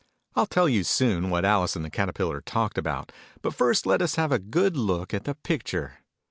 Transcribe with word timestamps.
I'll 0.33 0.47
tell 0.47 0.67
you, 0.67 0.83
soon, 0.83 1.29
what 1.29 1.45
Alice 1.45 1.75
and 1.75 1.85
the 1.85 1.91
Caterpillar 1.91 2.41
talked 2.41 2.79
about: 2.79 3.11
but 3.43 3.53
first 3.53 3.85
let 3.85 4.01
us 4.01 4.15
have 4.15 4.31
a 4.31 4.39
good 4.39 4.75
look 4.75 5.13
at 5.13 5.25
the 5.25 5.35
picture. 5.35 5.97